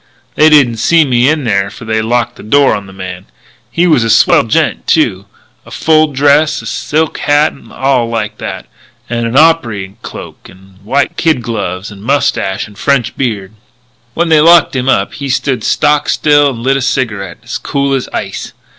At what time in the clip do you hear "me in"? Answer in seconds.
1.05-1.43